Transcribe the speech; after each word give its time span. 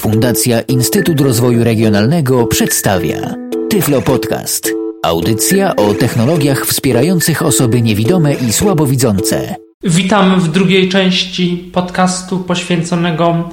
Fundacja 0.00 0.60
Instytut 0.60 1.20
Rozwoju 1.20 1.64
Regionalnego 1.64 2.46
przedstawia 2.46 3.34
Tyflo 3.70 4.02
Podcast. 4.02 4.72
Audycja 5.02 5.76
o 5.76 5.94
technologiach 5.94 6.66
wspierających 6.66 7.42
osoby 7.42 7.82
niewidome 7.82 8.34
i 8.34 8.52
słabowidzące. 8.52 9.54
Witam 9.84 10.40
w 10.40 10.48
drugiej 10.48 10.88
części 10.88 11.70
podcastu 11.72 12.38
poświęconego 12.38 13.48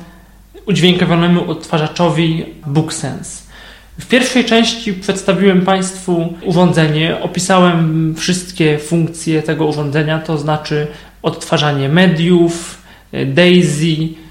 udźwiękowionemu 0.65 1.51
odtwarzaczowi 1.51 2.45
BookSense. 2.67 3.43
W 3.99 4.07
pierwszej 4.07 4.45
części 4.45 4.93
przedstawiłem 4.93 5.61
Państwu 5.61 6.33
urządzenie, 6.43 7.21
opisałem 7.21 8.15
wszystkie 8.17 8.77
funkcje 8.77 9.41
tego 9.41 9.65
urządzenia, 9.65 10.19
to 10.19 10.37
znaczy 10.37 10.87
odtwarzanie 11.21 11.89
mediów, 11.89 12.81
DAISY, 13.25 14.26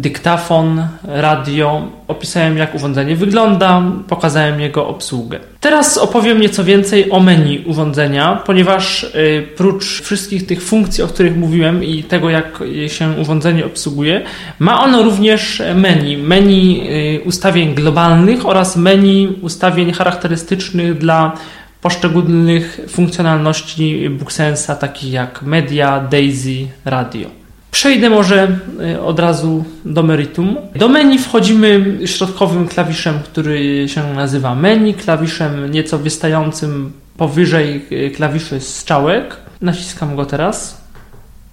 dyktafon, 0.00 0.86
radio. 1.04 1.82
Opisałem, 2.08 2.58
jak 2.58 2.74
urządzenie 2.74 3.16
wygląda, 3.16 3.82
pokazałem 4.08 4.60
jego 4.60 4.88
obsługę. 4.88 5.38
Teraz 5.60 5.98
opowiem 5.98 6.40
nieco 6.40 6.64
więcej 6.64 7.10
o 7.10 7.20
menu 7.20 7.64
urządzenia, 7.66 8.42
ponieważ 8.46 9.04
y, 9.04 9.46
prócz 9.56 10.00
wszystkich 10.02 10.46
tych 10.46 10.62
funkcji, 10.62 11.04
o 11.04 11.06
których 11.06 11.36
mówiłem 11.36 11.84
i 11.84 12.02
tego, 12.02 12.30
jak 12.30 12.62
się 12.88 13.12
urządzenie 13.20 13.66
obsługuje, 13.66 14.22
ma 14.58 14.82
ono 14.84 15.02
również 15.02 15.62
menu. 15.74 16.16
Menu 16.16 16.82
y, 16.90 17.20
ustawień 17.24 17.74
globalnych 17.74 18.46
oraz 18.46 18.76
menu 18.76 19.28
ustawień 19.42 19.92
charakterystycznych 19.92 20.98
dla 20.98 21.32
poszczególnych 21.80 22.80
funkcjonalności 22.88 24.10
BookSense'a, 24.10 24.76
takich 24.76 25.12
jak 25.12 25.42
media, 25.42 26.00
DAISY, 26.00 26.68
radio. 26.84 27.37
Przejdę 27.70 28.10
może 28.10 28.58
y, 28.94 29.00
od 29.02 29.20
razu 29.20 29.64
do 29.84 30.02
meritum. 30.02 30.56
Do 30.76 30.88
menu 30.88 31.18
wchodzimy 31.18 31.98
środkowym 32.06 32.68
klawiszem, 32.68 33.14
który 33.24 33.88
się 33.88 34.14
nazywa 34.14 34.54
menu, 34.54 34.94
klawiszem 34.94 35.70
nieco 35.70 35.98
wystającym 35.98 36.92
powyżej 37.16 37.84
y, 37.92 38.10
klawiszy 38.10 38.60
strzałek. 38.60 39.36
Naciskam 39.60 40.16
go 40.16 40.26
teraz. 40.26 40.80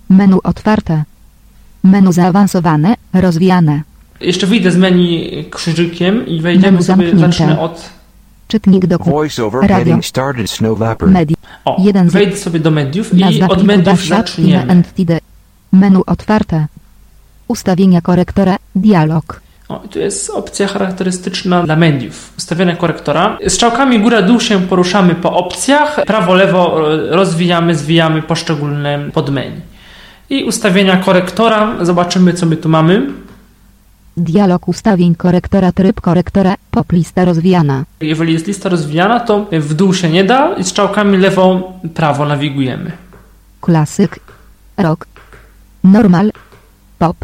Menu 0.10 0.40
otwarte. 0.44 1.04
Menu 1.84 2.12
zaawansowane, 2.12 2.96
rozwijane. 3.14 3.82
Jeszcze 4.22 4.48
wyjdę 4.48 4.72
z 4.72 4.78
menu 4.78 5.46
krzyżykiem 5.52 6.28
i 6.28 6.42
wejdziemy 6.42 6.72
Menu 6.72 6.84
sobie, 6.84 7.04
zamknięte. 7.10 7.20
zacznę 7.38 7.60
od... 7.60 7.90
Czytnik 8.48 8.86
dokumentów. 8.86 9.14
Voiceover 9.14 9.70
Radio. 9.70 10.00
started 10.02 10.50
Snow 10.52 10.80
Leopard. 10.80 11.12
Media. 11.12 11.36
O, 11.66 11.78
Jeden 11.80 12.10
z- 12.10 12.14
wejdę 12.14 12.38
sobie 12.38 12.60
do 12.60 12.72
mediów 12.72 13.14
i 13.14 13.44
od 13.44 13.64
mediów 13.64 14.06
zaczniemy. 14.08 14.84
Menu 15.76 16.04
otwarte. 16.06 16.68
Ustawienia 17.48 18.02
korektora. 18.02 18.58
Dialog. 18.76 19.42
O, 19.70 19.80
tu 19.90 20.00
jest 20.00 20.30
opcja 20.30 20.68
charakterystyczna 20.68 21.64
dla 21.64 21.76
mediów. 21.76 22.34
Ustawione 22.38 22.76
korektora. 22.76 23.38
Strzałkami 23.48 24.00
góra-dół 24.00 24.40
się 24.40 24.62
poruszamy 24.62 25.16
po 25.16 25.34
opcjach. 25.34 26.00
Prawo-lewo 26.06 26.92
e, 26.94 27.16
rozwijamy, 27.16 27.76
zwijamy 27.76 28.22
poszczególne 28.22 29.00
podmenu. 29.14 29.62
I 30.30 30.44
ustawienia 30.44 30.98
korektora. 30.98 31.76
Zobaczymy, 31.82 32.34
co 32.34 32.46
my 32.46 32.58
tu 32.58 32.70
mamy. 32.70 33.08
Dialog 34.18 34.68
ustawień 34.68 35.16
korektora. 35.16 35.72
Tryb 35.72 36.02
korektora. 36.02 36.56
Pop 36.72 36.92
lista 36.92 37.26
rozwijana. 37.26 37.84
Jeżeli 38.02 38.34
jest 38.34 38.48
lista 38.48 38.70
rozwijana, 38.70 39.20
to 39.20 39.46
w 39.52 39.74
dół 39.74 39.94
się 39.94 40.10
nie 40.10 40.24
da 40.24 40.54
i 40.58 40.64
strzałkami 40.64 41.18
lewo-prawo 41.18 42.26
nawigujemy. 42.26 42.92
Klasyk. 43.62 44.20
Rock. 44.78 45.15
Normal. 45.86 46.32
Pop. 47.00 47.18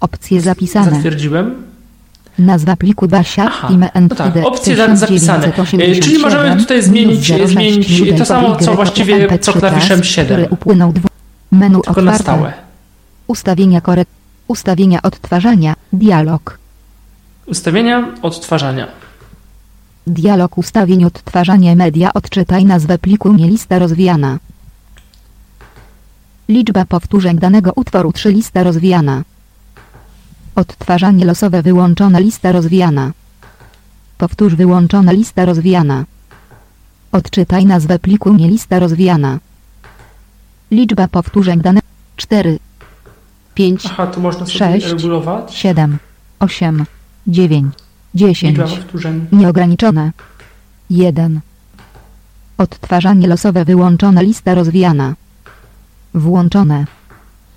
Opcje 0.00 0.40
zapisane. 0.40 0.90
Zatwierdziłem. 0.90 1.54
Nazwa 2.38 2.76
pliku 2.76 3.08
Basia. 3.08 3.44
Aha, 3.46 3.68
no 4.00 4.08
tak, 4.16 4.36
opcje 4.44 4.76
za- 4.76 4.96
zapisane. 4.96 5.40
1987, 5.52 6.02
czyli 6.02 6.18
możemy 6.18 6.56
tutaj 6.56 6.82
zmienić- 6.82 7.22
06 7.22 7.52
zmienić 7.52 8.18
to 8.18 8.24
samo, 8.26 8.56
co 8.56 8.74
właściwie, 8.74 9.28
MP3 9.28 9.38
co 9.38 9.52
klawiszem 9.52 9.98
task, 9.98 10.10
7. 10.10 10.36
Który 10.36 10.48
upłynął. 10.50 10.92
Menu 11.52 11.80
Tylko 11.80 12.02
na 12.02 12.12
otwarte. 12.12 12.22
stałe. 12.22 12.52
Ustawienia 13.26 13.80
korek... 13.80 14.08
Ustawienia 14.48 15.02
odtwarzania. 15.02 15.74
Dialog. 15.92 16.58
Ustawienia 17.46 18.08
odtwarzania. 18.22 18.86
Dialog 20.06 20.58
ustawień 20.58 21.04
odtwarzania 21.04 21.74
media. 21.74 22.12
Odczytaj 22.12 22.64
nazwę 22.64 22.98
pliku. 22.98 23.32
Nie 23.32 23.46
lista 23.48 23.78
rozwijana. 23.78 24.38
Liczba 26.48 26.84
powtórzeń 26.84 27.38
danego 27.38 27.72
utworu 27.76 28.12
3 28.12 28.32
lista 28.32 28.62
rozwijana. 28.62 29.22
Odtwarzanie 30.54 31.24
losowe 31.24 31.62
wyłączona 31.62 32.18
lista 32.18 32.52
rozwijana. 32.52 33.12
Powtórz 34.18 34.54
wyłączona 34.54 35.12
lista 35.12 35.44
rozwijana. 35.44 36.04
Odczytaj 37.12 37.66
nazwę 37.66 37.98
pliku. 37.98 38.34
Nie 38.34 38.48
lista 38.48 38.78
rozwijana. 38.78 39.38
Liczba 40.70 41.08
powtórzeń 41.08 41.60
danego 41.60 41.86
4 42.16 42.58
5 43.54 43.86
Aha, 43.86 44.06
tu 44.06 44.20
można 44.20 44.46
sobie 44.46 44.58
Sześć. 44.58 44.86
regulować. 44.86 45.54
7 45.54 45.98
8 46.38 46.84
9 47.26 47.74
10 48.14 48.58
Liczba 48.58 48.76
powtórzeń. 48.76 49.26
Nieograniczone. 49.32 50.12
1. 50.90 51.40
Odtwarzanie 52.58 53.28
losowe 53.28 53.64
wyłączona 53.64 54.20
lista 54.20 54.54
rozwijana. 54.54 55.14
Włączone. 56.16 56.84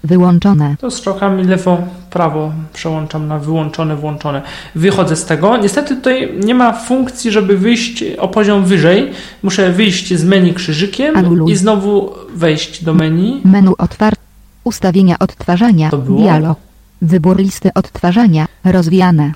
Wyłączone. 0.04 0.76
To 0.80 0.92
strzałkami 0.92 1.44
lewo, 1.44 1.78
prawo 2.10 2.52
przełączam 2.74 3.28
na 3.28 3.40
wyłączone, 3.40 3.96
włączone. 3.96 4.42
Wychodzę 4.76 5.16
z 5.16 5.26
tego. 5.26 5.58
Niestety 5.58 5.96
tutaj 5.96 6.34
nie 6.44 6.56
ma 6.56 6.74
funkcji, 6.74 7.32
żeby 7.32 7.58
wyjść 7.58 8.04
o 8.18 8.28
poziom 8.28 8.66
wyżej. 8.66 9.12
Muszę 9.44 9.72
wyjść 9.72 10.14
z 10.14 10.24
menu 10.24 10.54
krzyżykiem 10.54 11.18
Anuluj. 11.18 11.52
i 11.52 11.56
znowu 11.56 12.14
wejść 12.36 12.84
do 12.84 12.94
menu. 12.94 13.42
Menu 13.46 13.74
otwarte. 13.78 14.22
Ustawienia 14.64 15.16
odtwarzania. 15.20 15.90
Dialog. 16.08 16.58
Wybór 17.02 17.38
listy 17.38 17.70
odtwarzania. 17.74 18.46
Rozwijane. 18.64 19.32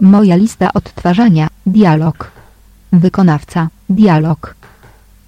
Moja 0.00 0.36
lista 0.36 0.72
odtwarzania. 0.74 1.48
Dialog. 1.66 2.30
Wykonawca. 2.92 3.68
Dialog. 3.90 4.54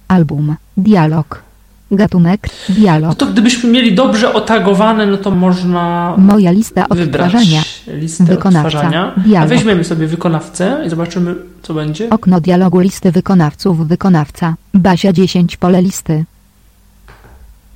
Album. 0.07 0.55
Dialog. 0.77 1.44
Gatunek. 1.91 2.47
No 2.69 2.75
Dialog. 2.75 3.15
to 3.15 3.25
gdybyśmy 3.25 3.69
mieli 3.71 3.95
dobrze 3.95 4.33
otagowane, 4.33 5.05
no 5.05 5.17
to 5.17 5.31
można 5.31 6.13
Moja 6.17 6.51
lista 6.51 6.85
wybrać 6.89 7.33
odtwarzania. 7.33 7.61
listę 7.87 8.23
Wykonawca. 8.23 8.67
odtwarzania. 8.67 9.13
A 9.39 9.45
weźmiemy 9.45 9.83
sobie 9.83 10.07
wykonawcę 10.07 10.83
i 10.87 10.89
zobaczymy, 10.89 11.35
co 11.61 11.73
będzie. 11.73 12.09
Okno 12.09 12.41
dialogu 12.41 12.79
listy 12.79 13.11
wykonawców 13.11 13.87
wykonawca. 13.87 14.55
Basia 14.73 15.13
10 15.13 15.57
pole 15.57 15.81
listy. 15.81 16.25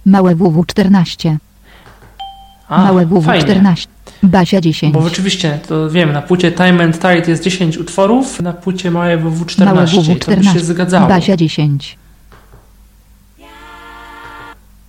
Małe 0.05 0.35
WW14. 0.35 1.37
A, 2.69 2.83
Małe 2.83 3.07
fajnie. 3.21 3.45
WW14. 3.55 3.87
Basia 4.23 4.61
10. 4.61 4.93
Bo 4.93 5.01
rzeczywiście, 5.01 5.59
to 5.67 5.89
wiem, 5.89 6.13
na 6.13 6.21
płycie 6.21 6.51
Time 6.51 6.83
and 6.83 6.95
Tide 6.99 7.23
jest 7.31 7.43
10 7.43 7.77
utworów, 7.77 8.41
na 8.41 8.53
płycie 8.53 8.91
małe 8.91 9.17
WW14 9.17 9.65
Małe 9.65 9.85
i 9.85 10.15
to 10.19 10.31
by 10.31 10.43
się 10.43 10.49
WW14. 10.49 10.59
zgadzało. 10.59 11.07
Basia 11.07 11.37
10. 11.37 11.97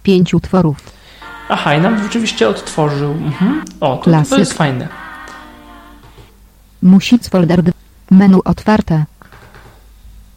5 0.02 0.34
utworów. 0.34 0.76
Aha, 1.48 1.74
i 1.74 1.80
nam 1.80 2.02
rzeczywiście 2.02 2.48
odtworzył. 2.48 3.10
Mhm. 3.12 3.64
O, 3.80 3.96
to, 4.04 4.10
to 4.30 4.38
jest 4.38 4.52
fajne. 4.52 4.88
Music 6.82 7.28
folder. 7.28 7.62
Menu 8.10 8.40
otwarte. 8.44 9.04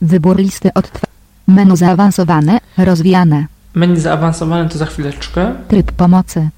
Wybór 0.02 0.38
listy 0.38 0.74
odtwa... 0.74 1.08
Menu 1.48 1.76
zaawansowane. 1.76 2.60
Rozwijane. 2.78 3.46
Menu 3.74 4.00
zaawansowane 4.00 4.70
to 4.70 4.78
za 4.78 4.86
chwileczkę. 4.86 5.56
Tryb 5.68 5.92
pomocy. 5.92 6.50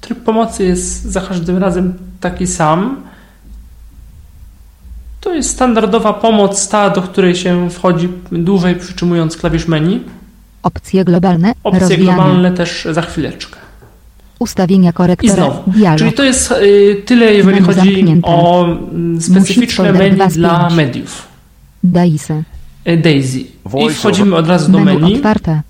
Tryb 0.00 0.24
pomocy 0.24 0.64
jest 0.64 1.02
za 1.04 1.20
każdym 1.20 1.58
razem 1.58 1.94
taki 2.20 2.46
sam. 2.46 3.02
To 5.20 5.34
jest 5.34 5.50
standardowa 5.50 6.12
pomoc, 6.12 6.68
ta, 6.68 6.90
do 6.90 7.02
której 7.02 7.34
się 7.34 7.70
wchodzi 7.70 8.08
dłużej 8.32 8.76
przytrzymując 8.76 9.36
klawisz 9.36 9.68
menu. 9.68 10.00
Opcje 10.64 11.04
globalne. 11.04 11.54
Opcje 11.64 11.80
rozwijane. 11.80 12.14
globalne 12.22 12.50
też 12.52 12.88
za 12.90 13.02
chwileczkę. 13.02 13.58
Ustawienia 14.38 14.90
I 14.90 14.92
korektora. 14.92 15.34
znowu. 15.34 15.70
Dialog. 15.70 15.98
Czyli 15.98 16.12
to 16.12 16.24
jest 16.24 16.50
y, 16.52 17.02
tyle, 17.06 17.34
jeżeli 17.34 17.54
Menu 17.54 17.66
chodzi 17.66 17.78
zamknięte. 17.94 18.28
o 18.28 18.64
mm, 18.64 19.20
specyficzne 19.22 19.92
menu 19.92 20.28
dla 20.28 20.70
mediów. 20.70 21.28
Daisy. 21.84 22.42
Y, 22.88 22.96
Daisy. 22.96 23.40
I 23.40 23.90
wchodzimy 23.90 24.36
od 24.36 24.48
razu 24.48 24.72
do 24.72 24.78
Menu 24.80 25.00
menu. 25.00 25.16
otwarte. 25.16 25.62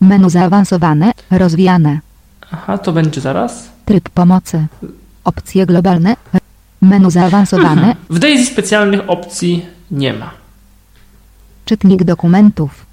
Menu 0.00 0.30
zaawansowane. 0.30 1.12
Rozwijane. 1.30 2.00
Aha, 2.50 2.78
to 2.78 2.92
będzie 2.92 3.20
zaraz. 3.20 3.68
Tryb 3.84 4.08
pomocy. 4.08 4.66
Opcje 5.24 5.66
globalne. 5.66 6.16
Menu 6.82 7.10
zaawansowane. 7.10 7.96
W 8.10 8.18
Daisy 8.18 8.46
specjalnych 8.46 9.00
opcji 9.10 9.66
nie 9.90 10.12
ma. 10.12 10.30
Czytnik 11.64 12.04
dokumentów. 12.04 12.86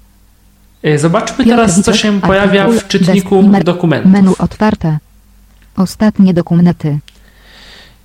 Y, 0.84 0.98
Zobaczmy 0.98 1.44
teraz, 1.44 1.80
co 1.80 1.92
się 1.92 2.20
pojawia 2.20 2.68
w 2.68 2.88
czytniku 2.88 3.42
dokumentów. 3.64 4.12
Menu 4.12 4.34
otwarte. 4.38 4.98
Ostatnie 5.76 6.34
dokumenty. 6.34 6.98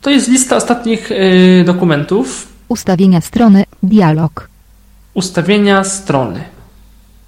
To 0.02 0.10
jest 0.10 0.28
lista 0.28 0.56
ostatnich 0.56 1.12
y, 1.12 1.64
dokumentów. 1.66 2.48
Ustawienia 2.68 3.22
strony. 3.22 3.64
Dialog. 3.84 4.50
Ustawienia 5.14 5.84
strony. 5.84 6.44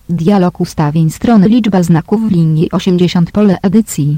Dialog 0.09 0.61
ustawień 0.61 1.09
strony. 1.09 1.47
Liczba 1.47 1.83
znaków 1.83 2.29
w 2.29 2.31
linii 2.31 2.71
80 2.71 3.31
pole 3.31 3.57
edycji. 3.61 4.17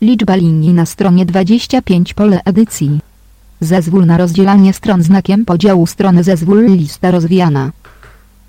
Liczba 0.00 0.34
linii 0.34 0.72
na 0.72 0.86
stronie 0.86 1.26
25 1.26 2.14
pole 2.14 2.40
edycji. 2.44 3.00
Zezwól 3.60 4.06
na 4.06 4.16
rozdzielanie 4.16 4.72
stron 4.72 5.02
znakiem 5.02 5.44
podziału 5.44 5.86
strony. 5.86 6.22
Zezwól 6.24 6.64
lista 6.64 7.10
rozwijana. 7.10 7.70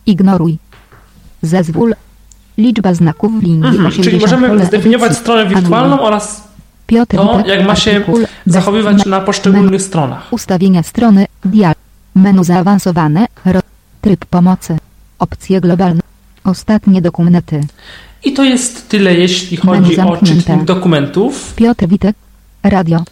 Ignoruj. 0.06 0.58
Zezwól. 1.46 1.96
Liczba 2.58 2.94
znaków 2.94 3.40
w 3.40 3.44
linii 3.44 3.68
Mhm, 3.68 3.86
80 3.86 4.04
czyli 4.06 4.20
możemy 4.22 4.66
zdefiniować 4.66 5.08
edycji. 5.08 5.22
stronę 5.24 5.48
wirtualną 5.48 6.00
oraz 6.02 6.44
Piotr 6.88 7.18
to, 7.18 7.44
jak 7.48 7.66
ma 7.68 7.76
się 7.76 8.02
zachowywać 8.46 9.06
na 9.06 9.22
poszczególnych 9.22 9.82
stronach. 9.82 10.28
Ustawienia 10.34 10.84
strony, 10.84 11.26
dial, 11.46 11.74
menu 12.16 12.44
zaawansowane, 12.44 13.26
ro, 13.46 13.60
tryb 14.02 14.26
pomocy, 14.26 14.78
opcje 15.20 15.62
globalne, 15.62 16.02
ostatnie 16.44 17.02
dokumenty. 17.02 17.62
I 18.24 18.34
to 18.34 18.44
jest 18.44 18.90
tyle, 18.90 19.14
jeśli 19.14 19.58
Menu 19.64 19.84
chodzi 19.84 20.00
o 20.02 20.18
czytnik 20.18 20.64
dokumentów. 20.64 21.54
Piotr 21.56 21.88
Witek, 21.88 22.16
radio, 22.64 23.04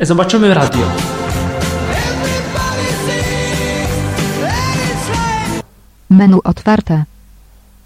Zobaczymy 0.00 0.54
radio. 0.54 0.82
menu 6.10 6.40
otwarte, 6.44 7.04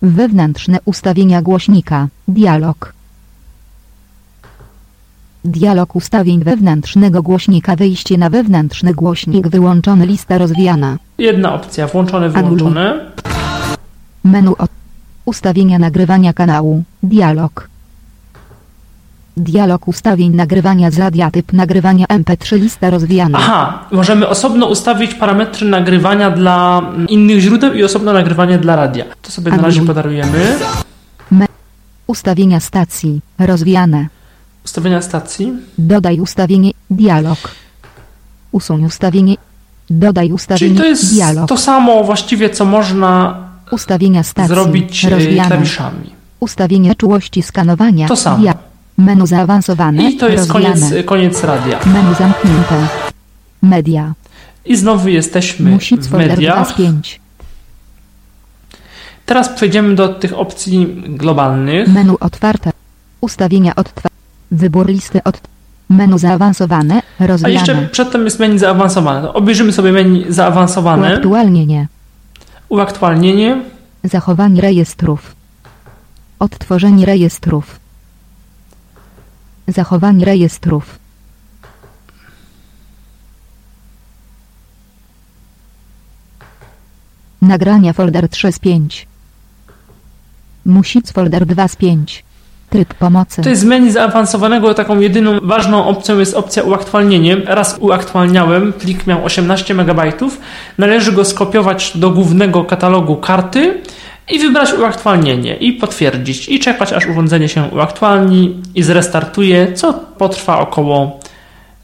wewnętrzne 0.03 0.79
ustawienia 0.85 1.43
głośnika, 1.43 2.09
dialog. 2.29 2.93
Dialog 5.45 5.97
ustawień 5.97 6.45
wewnętrznego 6.45 7.23
głośnika 7.23 7.77
Wyjście 7.77 8.19
na 8.19 8.31
wewnętrzny 8.31 8.95
głośnik 8.95 9.49
wyłączony 9.49 10.07
lista 10.07 10.39
rozwijana. 10.39 10.97
Jedna 11.19 11.55
opcja, 11.55 11.87
włączone, 11.87 12.29
wyłączone. 12.31 13.13
Menu 14.25 14.55
ustawienia 15.25 15.79
nagrywania 15.79 16.33
kanału. 16.33 16.83
Dialog. 17.03 17.69
Dialog 19.37 19.89
ustawień 19.89 20.35
nagrywania 20.35 20.91
z 20.91 20.99
radia 20.99 21.31
typ 21.31 21.53
nagrywania 21.53 22.07
MP3 22.07 22.57
lista 22.61 22.91
rozwijana. 22.91 23.39
Aha, 23.39 23.85
możemy 23.93 24.29
osobno 24.29 24.67
ustawić 24.67 25.15
parametry 25.15 25.69
nagrywania 25.69 26.31
dla 26.31 26.79
mm, 26.79 27.09
innych 27.09 27.41
źródeł 27.41 27.73
i 27.75 27.85
osobno 27.85 28.13
nagrywanie 28.13 28.59
dla 28.59 28.77
radia. 28.77 29.05
To 29.23 29.31
sobie 29.33 29.51
na 29.51 29.57
razie 29.57 29.67
Anuluj. 29.81 29.87
podarujemy. 29.87 30.59
Ustawienia 32.07 32.61
stacji. 32.61 33.21
Rozwijane. 33.39 34.07
Ustawienia 34.65 35.03
stacji. 35.03 35.53
Dodaj 35.79 36.21
ustawienie. 36.21 36.71
Dialog. 36.91 37.39
Usuń 38.53 38.85
ustawienie. 38.85 39.35
Dodaj 39.91 40.33
ustawienie. 40.33 40.69
Czyli 40.69 40.81
to 40.81 40.87
jest 40.87 41.15
Dialog. 41.15 41.49
to 41.49 41.57
samo 41.57 42.05
właściwie, 42.05 42.51
co 42.51 42.65
można 42.65 43.37
Ustawienia 43.71 44.23
stacji. 44.23 44.55
zrobić 44.55 45.05
e, 45.05 45.11
rozwijane. 45.11 45.49
klawiszami. 45.49 46.11
Ustawienie 46.41 46.95
czułości 46.95 47.43
skanowania. 47.43 48.09
To 48.09 48.17
samo. 48.17 48.45
Menu 48.97 49.27
zaawansowane. 49.27 50.11
I 50.11 50.17
to 50.17 50.29
jest 50.29 50.53
koniec, 50.53 50.81
koniec 51.05 51.45
radia. 51.45 51.79
Menu 51.87 52.15
zamknięte. 52.15 52.89
Media. 53.63 54.13
I 54.65 54.77
znowu 54.77 55.09
jesteśmy 55.09 55.71
Musi 55.71 55.97
w 55.97 56.09
folder 56.09 56.29
2 56.29 56.37
mediach. 56.37 56.69
z 56.69 56.73
5. 56.73 57.21
Teraz 59.27 59.49
przejdziemy 59.49 59.95
do 59.95 60.09
tych 60.09 60.39
opcji 60.39 60.87
globalnych. 61.09 61.89
Menu 61.89 62.17
otwarte. 62.21 62.71
Ustawienia 63.21 63.75
odtwa. 63.77 64.09
Wybór 64.51 64.87
listy 64.89 65.25
od. 65.25 65.41
Menu 65.89 66.19
zaawansowane. 66.19 67.03
A 67.21 67.27
Rozwijane. 67.27 67.55
jeszcze 67.55 67.89
przedtem 67.93 68.25
jest 68.25 68.39
menu 68.41 68.59
zaawansowane. 68.59 69.33
Obejrzymy 69.33 69.73
sobie 69.73 69.93
menu 69.93 70.25
zaawansowane. 70.29 71.11
Uaktualnienie. 71.13 71.87
Uaktualnienie. 72.69 73.63
Zachowanie 74.05 74.61
rejestrów. 74.61 75.35
Odtworzenie 76.39 77.07
rejestrów. 77.07 77.81
Zachowanie 79.69 80.25
rejestrów. 80.25 80.99
Nagrania 87.43 87.93
folder 87.93 88.29
3 88.29 88.53
z 88.53 88.59
5. 88.59 89.07
Music 90.65 91.13
folder 91.13 91.47
2 91.47 91.69
z 91.69 91.77
5. 91.77 92.25
Tryb 92.71 92.95
pomocy. 92.95 93.43
To 93.43 93.49
jest 93.49 93.65
menu 93.65 93.93
zaawansowanego. 93.93 94.75
Taką 94.75 95.01
jedyną 95.01 95.41
ważną 95.43 95.87
opcją 95.87 96.19
jest 96.19 96.35
opcja 96.35 96.63
uaktualnienie. 96.63 97.37
Raz 97.37 97.77
uaktualniałem, 97.81 98.73
plik 98.73 99.07
miał 99.07 99.25
18 99.25 99.75
MB. 99.75 100.01
Należy 100.79 101.13
go 101.13 101.25
skopiować 101.25 101.99
do 101.99 102.11
głównego 102.11 102.65
katalogu 102.65 103.17
karty 103.17 103.83
i 104.31 104.39
wybrać 104.39 104.73
uaktualnienie 104.73 105.57
i 105.57 105.73
potwierdzić 105.73 106.49
i 106.49 106.61
czekać 106.61 106.93
aż 106.93 107.07
urządzenie 107.07 107.49
się 107.49 107.65
uaktualni 107.73 108.63
i 108.75 108.83
zrestartuje, 108.83 109.73
co 109.73 109.93
potrwa 109.93 110.59
około 110.59 111.21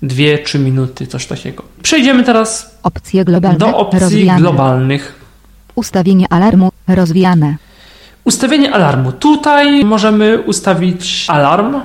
2-3 0.03 0.59
minuty, 0.59 1.07
coś 1.07 1.27
takiego. 1.27 1.63
Przejdziemy 1.83 2.25
teraz 2.25 2.79
do 3.59 3.77
opcji 3.77 4.01
rozwijane. 4.01 4.41
globalnych. 4.41 5.23
Ustawienie 5.75 6.27
alarmu. 6.31 6.71
Rozwijane. 6.89 7.57
Ustawienie 8.25 8.73
alarmu. 8.73 9.13
Tutaj 9.13 9.85
możemy 9.85 10.39
ustawić 10.39 11.25
alarm, 11.29 11.81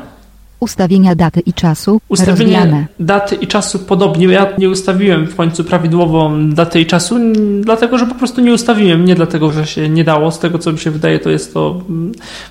Ustawienia 0.60 1.16
daty 1.16 1.40
i 1.40 1.54
czasu. 1.54 2.02
Ustawienie 2.10 2.58
Rozwijane. 2.58 2.88
daty 3.00 3.36
i 3.36 3.48
czasu 3.48 3.80
podobnie. 3.80 4.28
Ja 4.28 4.48
nie 4.58 4.70
ustawiłem 4.70 5.26
w 5.26 5.36
końcu 5.36 5.64
prawidłowo 5.64 6.32
daty 6.50 6.82
i 6.82 6.86
czasu, 6.86 7.16
dlatego 7.62 7.98
że 7.98 8.06
po 8.06 8.16
prostu 8.16 8.42
nie 8.42 8.54
ustawiłem. 8.54 9.06
Nie 9.06 9.16
dlatego, 9.16 9.52
że 9.52 9.68
się 9.68 9.90
nie 9.90 10.04
dało. 10.04 10.32
Z 10.32 10.40
tego 10.40 10.60
co 10.60 10.72
mi 10.72 10.80
się 10.80 10.92
wydaje, 10.92 11.20
to 11.20 11.30
jest 11.30 11.54
to 11.54 11.82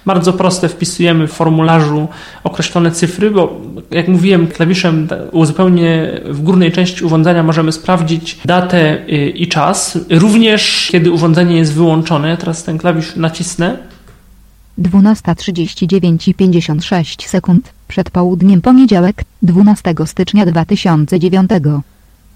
bardzo 0.06 0.32
proste. 0.32 0.68
Wpisujemy 0.68 1.28
w 1.28 1.32
formularzu 1.32 2.08
określone 2.44 2.90
cyfry, 2.90 3.30
bo 3.30 3.60
jak 3.90 4.08
mówiłem, 4.08 4.46
klawiszem 4.46 5.08
zupełnie 5.42 6.20
w 6.24 6.42
górnej 6.42 6.72
części 6.72 7.04
urządzenia 7.04 7.42
możemy 7.42 7.72
sprawdzić 7.72 8.38
datę 8.44 9.08
y, 9.08 9.30
i 9.30 9.48
czas. 9.48 9.98
Również 10.10 10.88
kiedy 10.92 11.10
urządzenie 11.10 11.56
jest 11.56 11.74
wyłączone. 11.74 12.28
Ja 12.28 12.36
teraz 12.36 12.64
ten 12.64 12.78
klawisz 12.78 13.16
nacisnę. 13.16 13.76
12.39 14.78 16.28
i 16.28 16.34
56 16.34 17.28
sekund. 17.28 17.75
Przed 17.88 18.10
południem 18.10 18.60
poniedziałek, 18.62 19.24
12 19.42 19.94
stycznia 20.04 20.46
2009. 20.46 21.50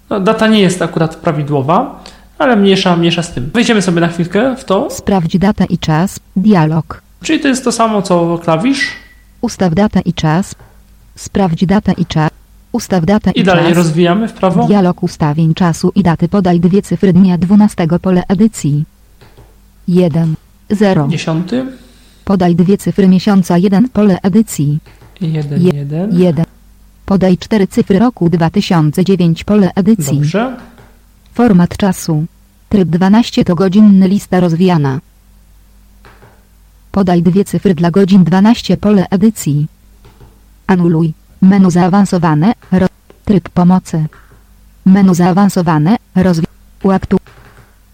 No, 0.09 0.19
data 0.19 0.47
nie 0.47 0.61
jest 0.61 0.81
akurat 0.81 1.15
prawidłowa, 1.15 2.03
ale 2.37 2.55
mniejsza, 2.55 2.97
mniejsza 2.97 3.23
z 3.23 3.33
tym. 3.33 3.49
Wejdziemy 3.53 3.81
sobie 3.81 4.01
na 4.01 4.07
chwilkę 4.07 4.55
w 4.55 4.63
to. 4.65 4.87
Sprawdź 4.91 5.37
datę 5.37 5.65
i 5.65 5.77
czas. 5.77 6.19
Dialog. 6.35 7.01
Czyli 7.23 7.39
to 7.39 7.47
jest 7.47 7.63
to 7.63 7.71
samo 7.71 8.01
co 8.01 8.39
klawisz. 8.43 8.87
Ustaw 9.41 9.73
datę 9.73 10.01
i 10.05 10.13
czas. 10.13 10.55
Sprawdź 11.15 11.65
datę 11.65 11.91
i 11.97 12.05
czas. 12.05 12.29
Ustaw 12.71 13.05
datę 13.05 13.31
i, 13.31 13.39
I 13.39 13.43
dalej 13.43 13.65
czas. 13.65 13.77
rozwijamy 13.77 14.27
w 14.27 14.33
prawo. 14.33 14.65
Dialog 14.67 15.03
ustawień 15.03 15.53
czasu 15.53 15.91
i 15.95 16.03
daty. 16.03 16.27
Podaj 16.27 16.59
dwie 16.59 16.81
cyfry 16.81 17.13
dnia 17.13 17.37
12 17.37 17.87
pole 18.01 18.23
edycji. 18.27 18.85
1. 19.87 20.35
0. 20.69 21.07
Dziesiąty. 21.07 21.65
Podaj 22.25 22.55
dwie 22.55 22.77
cyfry 22.77 23.07
miesiąca 23.07 23.57
1 23.57 23.89
pole 23.89 24.19
edycji. 24.23 24.79
Jeden, 25.21 25.61
Je- 25.61 25.71
jeden. 25.73 26.19
1. 26.19 26.45
Podaj 27.05 27.37
cztery 27.37 27.67
cyfry 27.67 27.99
roku 27.99 28.29
2009 28.29 29.43
pole 29.43 29.71
edycji. 29.75 30.15
Dobrze. 30.17 30.57
Format 31.33 31.77
czasu. 31.77 32.25
Tryb 32.69 32.89
12 32.89 33.43
to 33.45 33.55
godzinny 33.55 34.07
lista 34.07 34.39
rozwijana. 34.39 34.99
Podaj 36.91 37.21
dwie 37.23 37.45
cyfry 37.45 37.75
dla 37.75 37.91
godzin 37.91 38.23
12 38.23 38.77
pole 38.77 39.05
edycji. 39.09 39.67
Anuluj. 40.67 41.13
Menu 41.41 41.71
zaawansowane. 41.71 42.53
Ro... 42.71 42.87
Tryb 43.25 43.49
pomocy. 43.49 44.05
Menu 44.85 45.13
zaawansowane. 45.13 45.97
Rozwi... 46.15 46.45
Uaktu... 46.83 47.17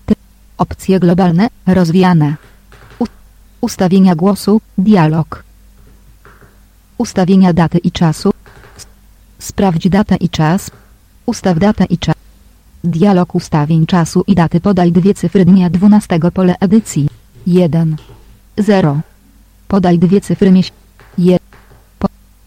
Ty... 0.06 0.16
Opcje 0.58 1.00
globalne. 1.00 1.48
Rozwijane. 1.66 2.36
U... 3.00 3.06
Ustawienia 3.62 4.16
głosu. 4.16 4.62
Dialog. 4.78 5.44
Ustawienia 6.98 7.54
daty 7.54 7.78
i 7.78 7.92
czasu. 7.92 8.32
Sprawdź 9.40 9.90
datę 9.90 10.16
i 10.16 10.30
czas. 10.30 10.72
Ustaw 11.26 11.60
datę 11.60 11.86
i 11.86 11.98
czas. 11.98 12.16
Dialog 12.84 13.36
ustawień 13.36 13.86
czasu 13.86 14.24
i 14.28 14.36
daty 14.36 14.60
podaj 14.60 14.92
dwie 14.92 15.14
cyfry 15.14 15.46
dnia 15.46 15.70
12 15.70 16.20
pole 16.34 16.56
edycji. 16.60 17.08
1. 17.48 17.96
0. 18.58 19.00
Podaj 19.68 20.00
dwie 20.00 20.22
cyfry 20.22 20.52
miesiąca. 20.52 20.78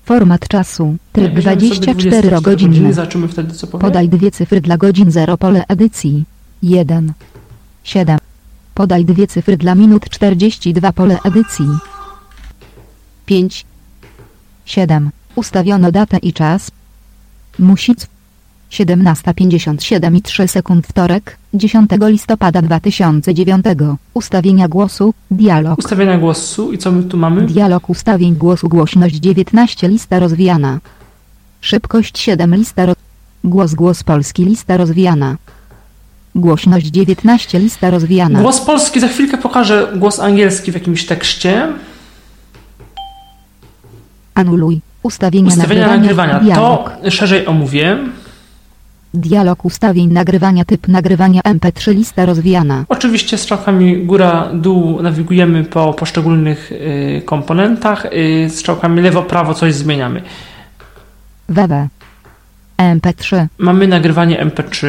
Format 0.04 0.48
czasu. 0.48 0.96
Tryb 1.12 1.28
sobie 1.28 1.42
24 1.42 2.40
godziny. 2.40 2.92
wtedy. 3.28 3.54
Podaj 3.80 4.08
dwie 4.08 4.30
cyfry 4.30 4.60
dla 4.60 4.76
godzin 4.76 5.10
0 5.10 5.36
pole 5.36 5.64
edycji. 5.68 6.24
1. 6.62 7.12
7. 7.84 8.18
Podaj 8.74 9.04
dwie 9.04 9.26
cyfry 9.26 9.56
dla 9.56 9.74
minut 9.74 10.10
42 10.10 10.92
pole 10.92 11.18
edycji. 11.24 11.66
5. 13.26 13.66
7. 14.70 15.10
Ustawiono 15.34 15.92
datę 15.92 16.16
i 16.18 16.32
czas. 16.32 16.70
Music. 17.58 18.06
17.57 18.70 20.16
i 20.16 20.22
3 20.22 20.48
sekund 20.48 20.86
wtorek, 20.86 21.36
10 21.54 21.90
listopada 22.00 22.62
2009. 22.62 23.64
Ustawienia 24.14 24.68
głosu, 24.68 25.14
dialog. 25.30 25.78
Ustawienia 25.78 26.18
głosu 26.18 26.72
i 26.72 26.78
co 26.78 26.92
my 26.92 27.02
tu 27.02 27.16
mamy? 27.16 27.42
Dialog 27.46 27.90
ustawień 27.90 28.36
głosu 28.36 28.68
głośność 28.68 29.14
19 29.14 29.88
lista 29.88 30.18
rozwijana. 30.18 30.78
Szybkość 31.60 32.18
7 32.18 32.54
lista 32.54 32.86
ro... 32.86 32.92
Głos 33.44 33.74
głos 33.74 34.02
polski 34.02 34.44
lista 34.44 34.76
rozwijana. 34.76 35.36
Głośność 36.34 36.86
19 36.86 37.58
lista 37.58 37.90
rozwijana. 37.90 38.42
Głos 38.42 38.60
polski, 38.60 39.00
za 39.00 39.08
chwilkę 39.08 39.38
pokażę 39.38 39.92
głos 39.96 40.20
angielski 40.20 40.72
w 40.72 40.74
jakimś 40.74 41.06
tekście. 41.06 41.72
Anuluj. 44.40 44.80
Ustawienia, 45.02 45.48
Ustawienia 45.48 45.86
nagrywania. 45.88 46.32
nagrywania. 46.32 46.54
Dialog. 46.54 46.90
To 47.04 47.10
szerzej 47.10 47.46
omówię. 47.46 47.98
Dialog 49.14 49.64
ustawień 49.64 50.12
nagrywania 50.12 50.64
typ 50.64 50.88
nagrywania 50.88 51.40
MP3 51.40 51.94
lista 51.94 52.26
rozwijana. 52.26 52.84
Oczywiście 52.88 53.38
strzałkami 53.38 54.06
góra-dół 54.06 55.02
nawigujemy 55.02 55.64
po 55.64 55.94
poszczególnych 55.94 56.72
y, 56.72 57.22
komponentach. 57.24 58.06
Y, 58.06 58.50
strzałkami 58.50 59.00
lewo-prawo 59.02 59.54
coś 59.54 59.74
zmieniamy. 59.74 60.22
WW. 61.48 61.88
MP3. 62.78 63.46
Mamy 63.58 63.86
nagrywanie 63.88 64.46
MP3. 64.46 64.86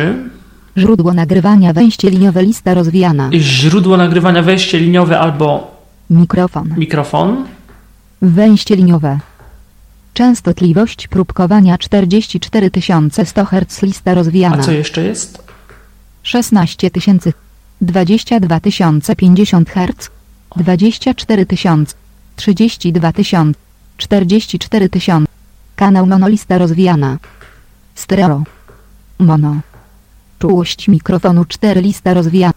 Źródło 0.78 1.14
nagrywania 1.14 1.74
wejście 1.74 2.10
liniowe 2.10 2.44
lista 2.44 2.74
rozwijana. 2.74 3.30
Źródło 3.34 3.98
nagrywania 3.98 4.42
wejście 4.42 4.80
liniowe 4.80 5.20
albo 5.20 5.72
Mikrofon. 6.10 6.74
mikrofon. 6.78 7.46
Wejście 8.22 8.76
liniowe. 8.76 9.20
Częstotliwość 10.14 11.08
próbkowania 11.08 11.78
44100 11.78 13.46
Hz 13.46 13.82
lista 13.82 14.12
A 14.12 14.14
rozwijana. 14.14 14.64
co 14.64 14.72
jeszcze 14.72 15.04
jest? 15.04 15.44
16 16.24 16.92
tysięcy. 16.92 17.34
22 17.82 18.60
tysiące 18.60 19.16
50 19.16 19.70
Hz. 19.70 20.10
24 20.56 21.46
tysiące. 21.46 21.96
32 22.36 23.12
tysiące. 23.14 23.60
44 23.98 24.90
tysiące. 24.90 25.32
Kanał 25.76 26.06
monolista 26.08 26.58
rozwijana. 26.58 27.18
Stereo. 27.96 28.44
Mono. 29.20 29.56
Czułość 30.40 30.88
mikrofonu 30.88 31.46
4 31.46 31.82
lista 31.82 32.14
rozwijana. 32.14 32.54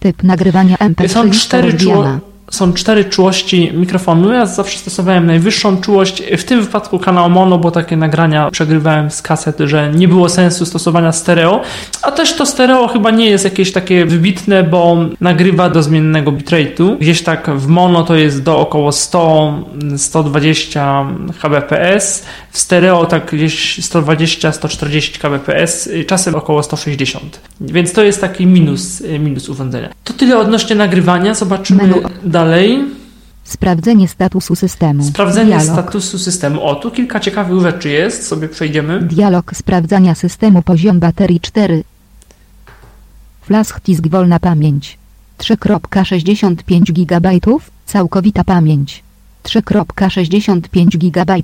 Typ 0.00 0.22
nagrywania 0.22 0.76
MP3 0.76 1.08
Są 1.08 1.24
lista 1.24 1.44
cztery, 1.46 1.70
rozwijana. 1.72 2.18
czuło, 2.20 2.33
są 2.50 2.72
cztery 2.72 3.04
czułości 3.04 3.72
mikrofonu. 3.74 4.32
Ja 4.32 4.46
zawsze 4.46 4.78
stosowałem 4.78 5.26
najwyższą 5.26 5.80
czułość. 5.80 6.22
W 6.38 6.44
tym 6.44 6.62
wypadku 6.62 6.98
kanał 6.98 7.30
mono, 7.30 7.58
bo 7.58 7.70
takie 7.70 7.96
nagrania 7.96 8.50
przegrywałem 8.50 9.10
z 9.10 9.22
kaset, 9.22 9.56
że 9.64 9.90
nie 9.90 10.08
było 10.08 10.28
sensu 10.28 10.66
stosowania 10.66 11.12
stereo. 11.12 11.60
A 12.02 12.12
też 12.12 12.36
to 12.36 12.46
stereo 12.46 12.88
chyba 12.88 13.10
nie 13.10 13.30
jest 13.30 13.44
jakieś 13.44 13.72
takie 13.72 14.06
wybitne, 14.06 14.62
bo 14.62 14.96
nagrywa 15.20 15.70
do 15.70 15.82
zmiennego 15.82 16.32
bitrate'u. 16.32 16.98
Gdzieś 16.98 17.22
tak 17.22 17.50
w 17.50 17.66
mono 17.66 18.02
to 18.02 18.16
jest 18.16 18.42
do 18.42 18.58
około 18.58 18.90
100-120 18.90 21.06
kbps. 21.42 22.24
W 22.50 22.58
stereo 22.58 23.06
tak 23.06 23.32
gdzieś 23.32 23.80
120-140 23.80 25.18
kbps, 25.18 25.88
czasem 26.06 26.34
około 26.34 26.62
160. 26.62 27.40
Więc 27.60 27.92
to 27.92 28.02
jest 28.02 28.20
taki 28.20 28.46
minus, 28.46 29.02
minus 29.18 29.48
urządzenia. 29.48 29.88
To 30.04 30.12
tyle 30.12 30.38
odnośnie 30.38 30.76
nagrywania. 30.76 31.34
Zobaczymy. 31.34 31.94
Dalej. 32.44 32.84
Sprawdzenie 33.44 34.08
statusu 34.08 34.56
systemu. 34.56 35.04
Sprawdzenie 35.04 35.56
Dialog. 35.56 35.72
statusu 35.72 36.18
systemu. 36.18 36.62
O, 36.62 36.74
tu 36.74 36.90
kilka 36.90 37.20
ciekawych 37.20 37.60
rzeczy 37.60 37.88
jest, 37.88 38.26
sobie 38.26 38.48
przejdziemy. 38.48 39.00
Dialog 39.02 39.56
sprawdzania 39.56 40.14
systemu 40.14 40.62
poziom 40.62 41.00
baterii 41.00 41.40
4. 41.40 41.84
Flash 43.42 43.80
disk 43.84 44.06
wolna 44.08 44.38
pamięć. 44.38 44.98
3.65 45.38 46.92
GB. 46.92 47.30
Całkowita 47.86 48.44
pamięć. 48.44 49.02
3.65 49.44 50.98
GB. 50.98 51.36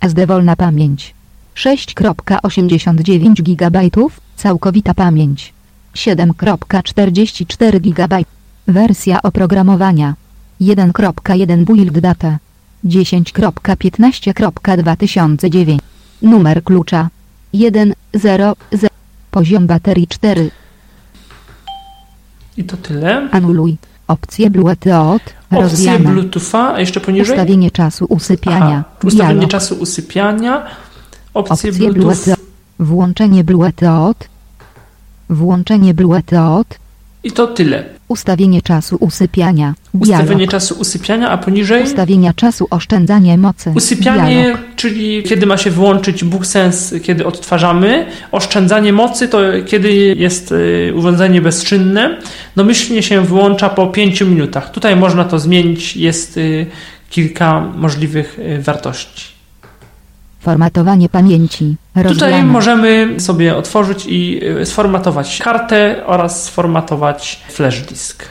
SD 0.00 0.26
wolna 0.26 0.56
pamięć. 0.56 1.14
6.89 1.54 3.42
GB. 3.42 3.80
Całkowita 4.36 4.94
pamięć. 4.94 5.52
7.44 5.94 7.80
GB. 7.80 8.35
Wersja 8.68 9.22
oprogramowania. 9.22 10.14
1.1 10.60 11.64
Build 11.64 11.98
data. 12.00 12.38
10.15.2009. 12.84 15.78
Numer 16.22 16.64
klucza. 16.64 17.08
1, 17.52 17.92
0, 18.14 18.54
0. 18.72 18.88
Poziom 19.30 19.66
baterii 19.66 20.06
4. 20.06 20.50
I 22.56 22.64
to 22.64 22.76
tyle. 22.76 23.28
Anuluj. 23.32 23.76
Opcje 24.08 24.50
Bluetooth. 24.50 25.20
Opcje. 25.50 25.98
Bluetootha, 25.98 26.74
a 26.74 26.80
jeszcze 26.80 27.00
poniżej. 27.00 27.36
Ustawienie 27.36 27.70
czasu 27.70 28.04
usypiania. 28.08 28.76
Aha, 28.78 28.84
ustawienie 29.04 29.34
Dialog. 29.34 29.50
czasu 29.50 29.74
usypiania. 29.74 30.66
Opcje, 31.34 31.52
Opcje 31.54 31.72
Bluetooth. 31.72 31.94
Bluetooth. 32.04 32.36
Włączenie 32.78 33.44
Bluetooth. 33.44 34.14
Włączenie 35.30 35.94
Bluetooth. 35.94 36.64
I 37.24 37.32
to 37.32 37.46
tyle. 37.46 37.84
Ustawienie 38.08 38.62
czasu 38.62 38.96
usypiania. 39.00 39.74
Ustawienie 39.92 40.26
Dialog. 40.26 40.50
czasu 40.50 40.74
usypiania, 40.78 41.30
a 41.30 41.38
poniżej. 41.38 41.84
Ustawienia 41.84 42.34
czasu 42.34 42.66
oszczędzanie 42.70 43.38
mocy. 43.38 43.72
Usypianie, 43.76 44.42
Dialog. 44.42 44.60
czyli 44.76 45.22
kiedy 45.22 45.46
ma 45.46 45.56
się 45.56 45.70
włączyć 45.70 46.24
BookSense, 46.24 47.00
kiedy 47.00 47.26
odtwarzamy. 47.26 48.06
Oszczędzanie 48.32 48.92
mocy 48.92 49.28
to 49.28 49.38
kiedy 49.66 49.92
jest 49.94 50.52
y, 50.52 50.92
urządzenie 50.96 51.40
bezczynne. 51.40 52.18
Domyślnie 52.56 53.02
się 53.02 53.22
wyłącza 53.22 53.68
po 53.68 53.86
5 53.86 54.20
minutach. 54.20 54.70
Tutaj 54.70 54.96
można 54.96 55.24
to 55.24 55.38
zmienić. 55.38 55.96
Jest 55.96 56.36
y, 56.36 56.66
kilka 57.10 57.60
możliwych 57.60 58.38
y, 58.38 58.62
wartości. 58.62 59.35
Formatowanie 60.46 61.08
pamięci. 61.08 61.76
Tutaj 61.94 62.12
Rozwijane. 62.12 62.44
możemy 62.44 63.20
sobie 63.20 63.56
otworzyć 63.56 64.06
i 64.06 64.40
y, 64.60 64.66
sformatować 64.66 65.40
kartę 65.44 66.06
oraz 66.06 66.44
sformatować 66.44 67.42
flash 67.48 67.80
disk. 67.80 68.24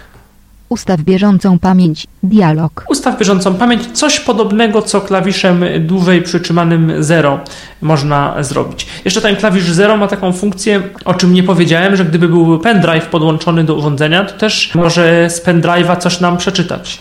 Ustaw 0.70 1.02
bieżącą 1.02 1.60
pamięć. 1.60 2.08
Dialog. 2.24 2.86
Ustaw 2.90 3.20
bieżącą 3.20 3.54
pamięć, 3.54 3.92
coś 3.94 4.20
podobnego, 4.20 4.82
co 4.82 5.02
klawiszem 5.02 5.66
dłużej 5.80 6.22
przytrzymanym 6.22 6.94
0 7.00 7.40
można 7.82 8.44
zrobić. 8.44 8.88
Jeszcze 9.06 9.22
ten 9.22 9.36
klawisz 9.36 9.64
0 9.64 9.98
ma 9.98 10.08
taką 10.08 10.34
funkcję, 10.34 10.82
o 11.06 11.14
czym 11.14 11.34
nie 11.34 11.44
powiedziałem, 11.44 11.96
że 11.96 12.06
gdyby 12.06 12.28
był 12.28 12.60
pendrive 12.60 13.06
podłączony 13.06 13.64
do 13.64 13.76
urządzenia, 13.76 14.26
to 14.26 14.38
też 14.38 14.76
może 14.76 15.30
z 15.30 15.46
pendrive'a 15.46 15.98
coś 15.98 16.20
nam 16.20 16.38
przeczytać. 16.38 17.00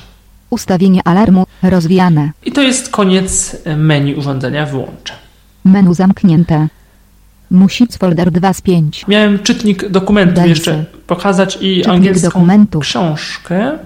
Ustawienie 0.59 1.01
alarmu. 1.05 1.47
Rozwijane. 1.63 2.31
I 2.45 2.53
to 2.53 2.63
jest 2.63 2.89
koniec 2.89 3.57
menu 3.77 4.15
urządzenia, 4.15 4.67
wyłączę. 4.67 5.13
Menu 5.65 5.95
zamknięte. 5.95 6.69
Music 7.51 7.97
folder 7.97 8.31
2 8.31 8.53
z 8.53 8.61
5. 8.61 9.05
Miałem 9.09 9.39
czytnik 9.39 9.89
dokumentu 9.89 10.35
Dajcie. 10.35 10.49
jeszcze 10.49 10.85
pokazać 11.07 11.55
i 11.57 11.59
Czytnik 11.77 11.89
angielską 11.89 12.47
książkę. 12.81 13.79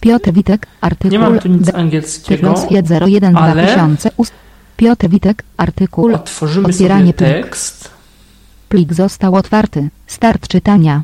Piotr 0.00 0.32
Witek, 0.32 0.66
artykuł. 0.80 1.10
Nie 1.10 1.18
mam 1.18 1.38
tu 1.38 1.48
nic 1.48 1.62
D- 1.66 1.76
angielskiego. 1.76 2.54
Tyflos 2.54 2.70
01 3.06 3.36
ale- 3.36 3.52
2000. 3.52 4.10
Ust- 4.16 4.32
Piotr 4.76 5.08
Witek, 5.08 5.42
artykuł. 5.56 6.14
Otworzymy 6.14 6.68
Otwieranie 6.68 7.12
sobie 7.12 7.32
plik. 7.32 7.44
tekst. 7.44 7.90
Plik 8.68 8.94
został 8.94 9.34
otwarty. 9.34 9.88
Start 10.06 10.48
czytania. 10.48 11.02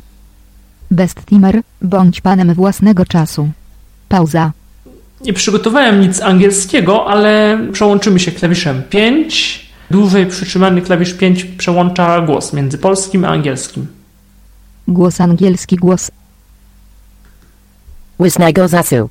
Best 0.91 1.25
timer, 1.25 1.61
bądź 1.81 2.21
panem 2.21 2.53
własnego 2.53 3.05
czasu. 3.05 3.49
Pauza. 4.09 4.51
Nie 5.21 5.33
przygotowałem 5.33 6.01
nic 6.01 6.21
angielskiego, 6.21 7.07
ale 7.07 7.59
przełączymy 7.71 8.19
się 8.19 8.31
klawiszem 8.31 8.83
5. 8.89 9.69
Dłużej 9.91 10.25
przytrzymany 10.25 10.81
klawisz 10.81 11.13
5 11.13 11.45
przełącza 11.45 12.21
głos 12.21 12.53
między 12.53 12.77
polskim 12.77 13.25
a 13.25 13.27
angielskim. 13.27 13.87
Głos 14.87 15.21
angielski, 15.21 15.75
głos 15.75 16.11
Wisnego 18.19 18.67
zasu. 18.67 19.09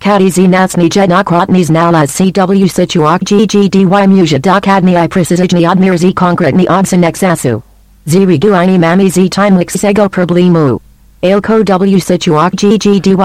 Kadizi 0.00 0.48
nacni 0.48 0.88
jednokrotni 0.96 1.64
znala 1.64 2.06
CW 2.06 2.68
situak 2.68 3.22
ggdy 3.24 3.86
musia 4.08 4.38
dokadni 4.38 4.94
i 5.04 5.08
precyzyjni 5.08 5.66
odmierzi 5.66 6.14
konkretni 6.14 6.68
odsynek 6.68 7.18
zasu. 7.18 7.62
Ziriguini 8.06 8.78
mami 8.78 9.10
z 9.10 9.30
timeliksego 9.30 10.10
problemu. 10.10 10.80
Ailko 11.22 11.64
W 11.64 12.00
situak 12.00 12.54
ggdyw 12.54 13.18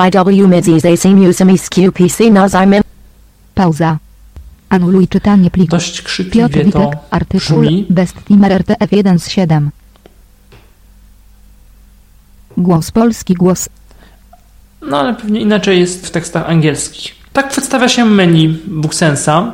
midzi 0.48 0.80
zasimu 0.80 1.34
samis 1.34 1.70
QPC 1.70 2.32
nazimim. 2.32 2.84
Pauza. 3.56 3.98
Anuluj 4.70 5.08
czytanie 5.08 5.52
pliku. 5.52 5.72
Dość 5.72 5.92
Piotr 5.92 6.06
krzykliwie 6.06 6.64
Witek, 6.64 6.74
to 6.74 6.92
artykuł 7.12 7.62
brzmi. 7.62 7.86
Best 7.90 8.16
Timer 8.28 8.52
RTF 8.52 8.92
1 8.92 9.20
z 9.20 9.30
7. 9.30 9.72
Głos 12.58 12.92
polski, 12.92 13.34
głos 13.34 13.70
No 14.82 15.00
ale 15.00 15.14
pewnie 15.14 15.42
inaczej 15.42 15.80
jest 15.80 16.08
w 16.08 16.12
tekstach 16.12 16.50
angielskich. 16.50 17.16
Tak 17.34 17.50
przedstawia 17.50 17.90
się 17.90 18.06
menu 18.06 18.50
BookSense'a. 18.68 19.52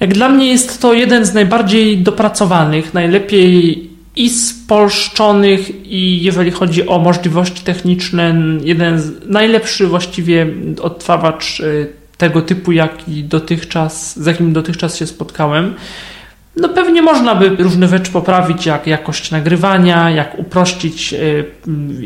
Jak 0.00 0.14
dla 0.14 0.28
mnie 0.28 0.46
jest 0.46 0.80
to 0.80 0.92
jeden 0.92 1.24
z 1.24 1.34
najbardziej 1.34 2.02
dopracowanych, 2.02 2.94
najlepiej 2.94 3.93
i 4.16 4.30
spolszczonych 4.30 5.86
i 5.86 6.22
jeżeli 6.22 6.50
chodzi 6.50 6.86
o 6.86 6.98
możliwości 6.98 7.64
techniczne, 7.64 8.34
jeden 8.62 9.00
z 9.00 9.28
najlepszy 9.28 9.86
właściwie 9.86 10.46
odtwarzacz 10.82 11.60
y, 11.60 11.92
tego 12.16 12.42
typu, 12.42 12.72
jaki 12.72 13.24
dotychczas, 13.24 14.20
z 14.20 14.26
jakim 14.26 14.52
dotychczas 14.52 14.96
się 14.96 15.06
spotkałem. 15.06 15.74
No 16.56 16.68
pewnie 16.68 17.02
można 17.02 17.34
by 17.34 17.48
różne 17.48 17.88
rzeczy 17.88 18.12
poprawić, 18.12 18.66
jak 18.66 18.86
jakość 18.86 19.30
nagrywania, 19.30 20.10
jak 20.10 20.38
uprościć 20.38 21.14
y, 21.14 21.44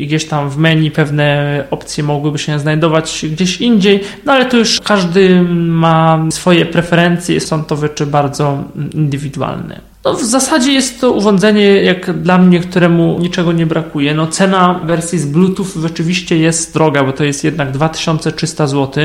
gdzieś 0.06 0.24
tam 0.24 0.50
w 0.50 0.56
menu 0.56 0.90
pewne 0.90 1.64
opcje 1.70 2.04
mogłyby 2.04 2.38
się 2.38 2.58
znajdować 2.58 3.24
gdzieś 3.30 3.60
indziej, 3.60 4.00
no 4.24 4.32
ale 4.32 4.46
to 4.46 4.56
już 4.56 4.80
każdy 4.80 5.42
ma 5.52 6.26
swoje 6.30 6.66
preferencje, 6.66 7.40
są 7.40 7.64
to 7.64 7.76
rzeczy 7.76 8.06
bardzo 8.06 8.64
indywidualne. 8.94 9.80
No, 10.04 10.14
w 10.14 10.24
zasadzie 10.24 10.72
jest 10.72 11.00
to 11.00 11.12
urządzenie, 11.12 11.82
jak 11.82 12.22
dla 12.22 12.38
mnie, 12.38 12.60
któremu 12.60 13.18
niczego 13.18 13.52
nie 13.52 13.66
brakuje. 13.66 14.14
No, 14.14 14.26
cena 14.26 14.80
wersji 14.84 15.18
z 15.18 15.26
Bluetooth 15.26 15.66
rzeczywiście 15.82 16.38
jest 16.38 16.74
droga, 16.74 17.04
bo 17.04 17.12
to 17.12 17.24
jest 17.24 17.44
jednak 17.44 17.70
2300 17.70 18.66
zł 18.66 19.04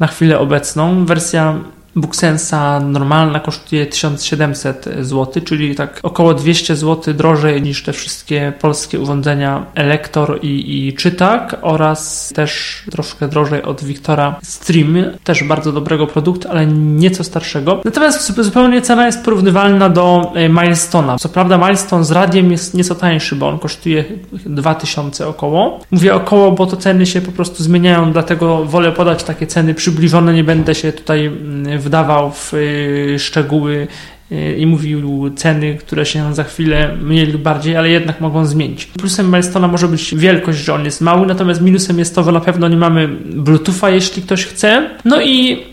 na 0.00 0.06
chwilę 0.06 0.38
obecną. 0.38 1.04
Wersja 1.06 1.58
Booksensa 1.96 2.80
normalna 2.80 3.40
kosztuje 3.40 3.86
1700 3.86 4.88
zł, 5.00 5.42
czyli 5.44 5.74
tak 5.74 6.00
około 6.02 6.34
200 6.34 6.76
zł 6.76 7.14
drożej 7.14 7.62
niż 7.62 7.82
te 7.82 7.92
wszystkie 7.92 8.52
polskie 8.60 9.00
urządzenia 9.00 9.66
Elektor 9.74 10.38
i, 10.42 10.86
i 10.88 10.94
Czytak 10.94 11.56
oraz 11.62 12.32
też 12.34 12.82
troszkę 12.90 13.28
drożej 13.28 13.62
od 13.62 13.84
Wiktora 13.84 14.36
Stream, 14.42 14.96
też 15.24 15.44
bardzo 15.44 15.72
dobrego 15.72 16.06
produktu, 16.06 16.48
ale 16.50 16.66
nieco 16.66 17.24
starszego. 17.24 17.80
Natomiast 17.84 18.32
zupełnie 18.32 18.82
cena 18.82 19.06
jest 19.06 19.24
porównywalna 19.24 19.88
do 19.88 20.32
e, 20.34 20.48
Milestone'a. 20.48 21.18
Co 21.18 21.28
prawda 21.28 21.58
Milestone 21.58 22.04
z 22.04 22.10
radiem 22.10 22.50
jest 22.50 22.74
nieco 22.74 22.94
tańszy, 22.94 23.36
bo 23.36 23.48
on 23.48 23.58
kosztuje 23.58 24.04
2000 24.32 25.28
około. 25.28 25.80
Mówię 25.90 26.14
około, 26.14 26.52
bo 26.52 26.66
to 26.66 26.76
ceny 26.76 27.06
się 27.06 27.20
po 27.20 27.32
prostu 27.32 27.62
zmieniają, 27.62 28.12
dlatego 28.12 28.64
wolę 28.64 28.92
podać 28.92 29.24
takie 29.24 29.46
ceny 29.46 29.74
przybliżone, 29.74 30.34
nie 30.34 30.44
będę 30.44 30.74
się 30.74 30.92
tutaj 30.92 31.26
mm, 31.26 31.79
wdawał 31.80 32.30
w 32.30 32.54
y, 32.54 33.16
szczegóły 33.18 33.86
y, 34.32 34.56
i 34.58 34.66
mówił 34.66 35.30
ceny, 35.36 35.74
które 35.74 36.06
się 36.06 36.34
za 36.34 36.44
chwilę 36.44 36.96
mniej 37.02 37.26
lub 37.26 37.42
bardziej, 37.42 37.76
ale 37.76 37.88
jednak 37.88 38.20
mogą 38.20 38.46
zmienić. 38.46 38.86
Plusem 38.86 39.30
Milestone'a 39.30 39.70
może 39.70 39.88
być 39.88 40.14
wielkość, 40.14 40.58
że 40.58 40.74
on 40.74 40.84
jest 40.84 41.00
mały, 41.00 41.26
natomiast 41.26 41.60
minusem 41.60 41.98
jest 41.98 42.14
to, 42.14 42.22
że 42.22 42.32
na 42.32 42.40
pewno 42.40 42.68
nie 42.68 42.76
mamy 42.76 43.08
Bluetootha, 43.24 43.90
jeśli 43.90 44.22
ktoś 44.22 44.46
chce. 44.46 44.90
No 45.04 45.22
i 45.22 45.64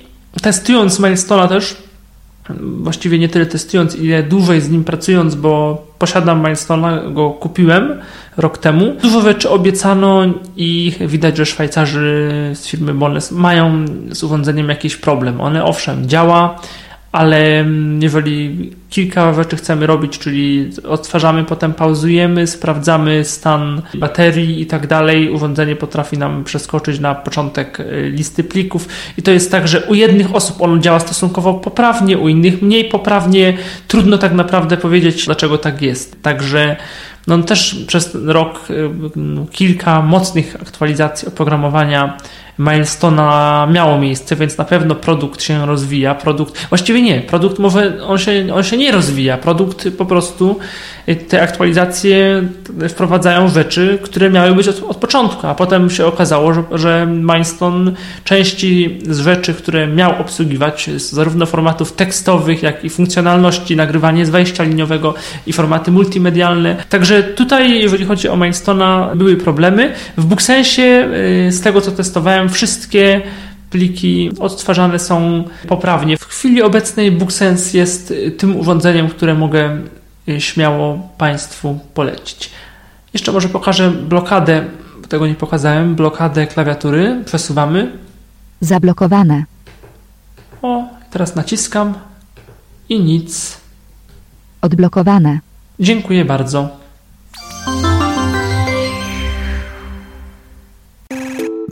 testując 0.42 1.00
Milestone'a 1.00 1.48
też, 1.48 1.87
właściwie 2.60 3.20
nie 3.20 3.30
tyle 3.30 3.46
testując, 3.46 3.96
ile 3.96 4.24
dłużej 4.24 4.62
z 4.62 4.70
nim 4.70 4.84
pracując, 4.84 5.36
bo 5.36 5.84
posiadam 6.00 6.44
Milestone'a, 6.44 7.14
go 7.14 7.30
kupiłem 7.30 8.02
rok 8.38 8.58
temu. 8.58 8.94
Dużo 9.02 9.22
rzeczy 9.22 9.50
obiecano 9.50 10.26
i 10.56 10.94
widać, 11.00 11.38
że 11.38 11.46
Szwajcarzy 11.46 12.32
z 12.54 12.68
firmy 12.68 12.94
Bones 12.94 13.32
mają 13.32 13.86
z 14.12 14.24
urządzeniem 14.24 14.70
jakiś 14.70 14.96
problem. 14.96 15.42
One 15.42 15.66
owszem, 15.66 16.10
działa, 16.10 16.60
ale 17.18 17.66
jeżeli 18.00 18.70
kilka 18.90 19.34
rzeczy 19.34 19.56
chcemy 19.56 19.88
robić, 19.88 20.20
czyli 20.20 20.70
odtwarzamy, 20.88 21.44
potem 21.44 21.74
pauzujemy, 21.74 22.48
sprawdzamy 22.48 23.26
stan 23.26 23.82
baterii 23.94 24.62
i 24.62 24.66
tak 24.66 24.88
dalej, 24.88 25.30
urządzenie 25.30 25.76
potrafi 25.76 26.18
nam 26.18 26.44
przeskoczyć 26.44 27.00
na 27.00 27.16
początek 27.16 27.80
y, 27.80 28.12
listy 28.16 28.44
plików 28.44 28.88
i 29.18 29.22
to 29.22 29.32
jest 29.32 29.52
tak, 29.52 29.68
że 29.68 29.82
u 29.82 29.94
jednych 29.94 30.36
osób 30.36 30.62
ono 30.62 30.78
działa 30.78 31.00
stosunkowo 31.00 31.54
poprawnie, 31.54 32.18
u 32.18 32.30
innych 32.30 32.62
mniej 32.62 32.86
poprawnie. 32.86 33.58
Trudno 33.88 34.18
tak 34.18 34.34
naprawdę 34.34 34.78
powiedzieć, 34.78 35.26
dlaczego 35.26 35.58
tak 35.58 35.82
jest. 35.82 36.22
Także 36.22 36.76
no 37.28 37.44
też 37.44 37.84
przez 37.88 38.18
rok 38.26 38.70
y, 38.70 38.90
kilka 39.52 40.02
mocnych 40.02 40.56
aktualizacji 40.62 41.28
oprogramowania 41.28 42.18
Milestona 42.60 43.68
miało 43.72 44.00
miejsce, 44.00 44.36
więc 44.36 44.58
na 44.58 44.66
pewno 44.66 44.96
produkt 44.96 45.42
się 45.42 45.66
rozwija. 45.66 46.16
Produkt, 46.16 46.68
właściwie 46.70 47.02
nie, 47.02 47.22
produkt 47.22 47.60
może, 47.60 48.04
on 48.04 48.18
się, 48.18 48.48
on 48.54 48.64
się 48.64 48.78
nie 48.78 48.92
rozwija. 48.92 49.38
Produkt 49.38 49.88
po 49.98 50.06
prostu, 50.06 50.60
y, 51.10 51.16
te 51.16 51.42
aktualizacje 51.42 52.44
wprowadzają 52.90 53.50
rzeczy, 53.50 54.00
które 54.02 54.30
miały 54.30 54.56
być 54.56 54.68
od, 54.68 54.84
od 54.84 54.98
początku, 54.98 55.48
a 55.48 55.56
potem 55.56 55.90
się 55.90 56.06
okazało, 56.06 56.54
że, 56.54 56.64
że 56.72 57.08
Milestone 57.12 57.92
części 58.24 59.00
z 59.10 59.20
rzeczy, 59.20 59.54
które 59.54 59.88
miał 59.88 60.22
obsługiwać, 60.22 60.90
zarówno 60.96 61.46
formatów 61.46 61.94
tekstowych, 61.94 62.64
jak 62.64 62.86
i 62.86 62.90
funkcjonalności, 62.90 63.76
nagrywanie 63.76 64.26
z 64.26 64.30
wejścia 64.30 64.64
liniowego 64.64 65.14
i 65.48 65.54
formaty 65.54 65.92
multimedialne. 65.92 66.76
Także 66.90 67.24
tutaj, 67.24 67.80
jeżeli 67.80 68.06
chodzi 68.06 68.30
o 68.30 68.38
Milestona, 68.38 69.12
były 69.16 69.36
problemy. 69.36 69.94
W 70.18 70.26
Booksensie, 70.26 71.08
y, 71.48 71.52
z 71.52 71.62
tego 71.62 71.82
co 71.82 71.92
testowałem, 71.92 72.47
wszystkie 72.50 73.22
pliki 73.70 74.32
odtwarzane 74.40 75.00
są 75.00 75.44
poprawnie. 75.68 76.18
W 76.18 76.26
chwili 76.26 76.62
obecnej 76.62 77.12
BookSense 77.12 77.78
jest 77.78 78.14
tym 78.38 78.60
urządzeniem, 78.60 79.10
które 79.10 79.34
mogę 79.34 79.78
y, 80.30 80.42
śmiało 80.42 81.10
Państwu 81.18 81.80
polecić. 81.94 82.52
Jeszcze 83.14 83.32
może 83.32 83.50
pokażę 83.50 83.92
blokadę, 83.92 84.66
tego 85.10 85.28
nie 85.28 85.36
pokazałem, 85.36 85.96
blokadę 85.96 86.48
klawiatury. 86.48 87.22
Przesuwamy. 87.26 87.92
Zablokowane. 88.62 89.44
O, 90.62 90.84
teraz 91.12 91.36
naciskam 91.36 91.94
i 92.90 93.00
nic. 93.00 93.58
Odblokowane. 94.62 95.40
Dziękuję 95.80 96.26
bardzo. 96.26 96.70